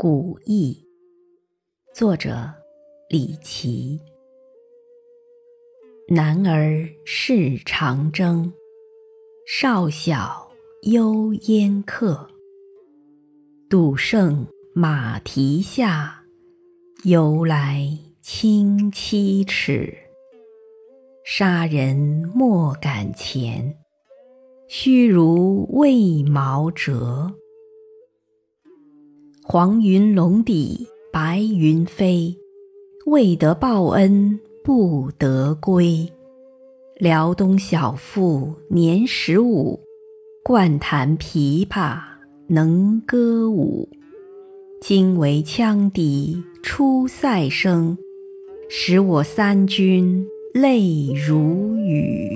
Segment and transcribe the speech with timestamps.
[0.00, 0.86] 古意，
[1.92, 2.48] 作者
[3.08, 3.98] 李琦。
[6.08, 8.52] 男儿事长征，
[9.44, 12.30] 少小忧烟客。
[13.68, 16.22] 赌胜马蹄下，
[17.02, 19.92] 由来轻七尺。
[21.24, 21.96] 杀人
[22.32, 23.76] 莫敢前，
[24.68, 27.34] 须如未毛折。
[29.50, 32.36] 黄云笼底白云飞，
[33.06, 36.06] 未得报恩不得归。
[36.98, 39.80] 辽东小妇年十五，
[40.44, 41.98] 惯弹琵琶
[42.46, 43.88] 能歌舞。
[44.82, 47.96] 今为羌笛出塞声，
[48.68, 52.27] 使我三军泪如雨。